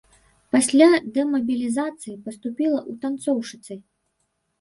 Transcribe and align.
Пасля 0.53 0.85
дэмабілізацыі, 1.17 2.15
паступіла 2.29 2.79
ў 2.89 2.91
танцоўшчыцай. 3.05 3.79